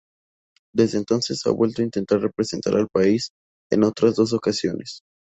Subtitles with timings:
[0.73, 3.29] Desde entonces ha vuelto a intentar representar al país
[3.71, 5.01] en otras dos ocasiones.